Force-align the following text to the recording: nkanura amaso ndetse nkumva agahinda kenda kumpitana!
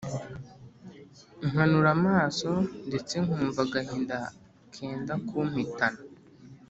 nkanura 1.49 1.89
amaso 1.97 2.49
ndetse 2.87 3.13
nkumva 3.25 3.59
agahinda 3.65 4.17
kenda 4.73 5.13
kumpitana! 5.27 6.01